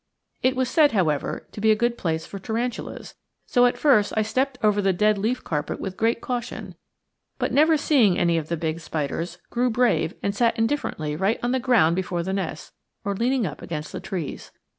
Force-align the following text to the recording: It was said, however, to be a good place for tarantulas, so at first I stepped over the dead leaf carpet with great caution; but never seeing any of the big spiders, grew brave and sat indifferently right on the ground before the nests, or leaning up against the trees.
It 0.41 0.55
was 0.55 0.67
said, 0.67 0.93
however, 0.93 1.45
to 1.51 1.61
be 1.61 1.69
a 1.69 1.75
good 1.75 1.95
place 1.95 2.25
for 2.25 2.39
tarantulas, 2.39 3.13
so 3.45 3.67
at 3.67 3.77
first 3.77 4.11
I 4.17 4.23
stepped 4.23 4.57
over 4.63 4.81
the 4.81 4.93
dead 4.93 5.19
leaf 5.19 5.43
carpet 5.43 5.79
with 5.79 5.95
great 5.95 6.21
caution; 6.21 6.73
but 7.37 7.53
never 7.53 7.77
seeing 7.77 8.17
any 8.17 8.39
of 8.39 8.49
the 8.49 8.57
big 8.57 8.79
spiders, 8.79 9.37
grew 9.51 9.69
brave 9.69 10.15
and 10.23 10.35
sat 10.35 10.57
indifferently 10.57 11.15
right 11.15 11.37
on 11.43 11.51
the 11.51 11.59
ground 11.59 11.95
before 11.95 12.23
the 12.23 12.33
nests, 12.33 12.71
or 13.05 13.13
leaning 13.13 13.45
up 13.45 13.61
against 13.61 13.91
the 13.91 13.99
trees. 13.99 14.49